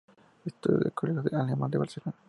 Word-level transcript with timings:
Estudió 0.43 0.79
en 0.79 0.85
el 0.87 0.93
Colegio 0.93 1.39
Alemán 1.39 1.69
de 1.69 1.77
Barcelona. 1.77 2.15